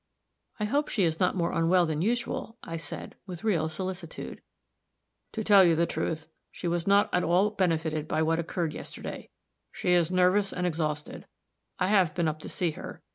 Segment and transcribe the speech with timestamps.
[0.59, 4.41] "I hope she is not more unwell than usual," I said, with real solicitude.
[5.33, 9.29] "To tell you the truth, she was not at all benefited by what occurred yesterday.
[9.71, 11.27] She is nervous and exhausted;
[11.77, 13.03] I have been up to see her.